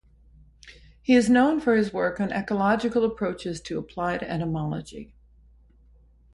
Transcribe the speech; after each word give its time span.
He 0.99 1.13
is 1.13 1.29
known 1.29 1.59
for 1.61 1.75
his 1.75 1.93
work 1.93 2.19
on 2.19 2.31
ecological 2.31 3.05
approaches 3.05 3.61
to 3.61 3.77
applied 3.77 4.23
entomology. 4.23 5.13